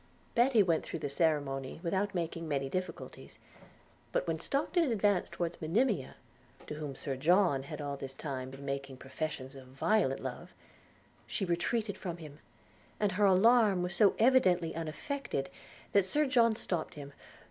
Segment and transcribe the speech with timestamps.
[0.33, 3.37] Betty went through the ceremony without making many difficulties;
[4.11, 6.15] but when Stockton advanced towards Monimia,
[6.65, 10.55] to whom Sir John had all this time been making professions of violent love,
[11.27, 12.39] she retreated from him;
[12.99, 15.51] and her alarm was so evidently unaffected
[15.91, 17.13] that Sir John stopped him.